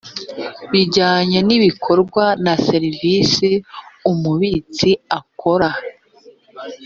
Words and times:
bijyanye 0.71 1.39
n 1.47 1.49
ibikorwa 1.57 2.25
na 2.43 2.53
serivisi 2.67 3.49
umubitsi 4.11 4.89
akora 5.19 5.69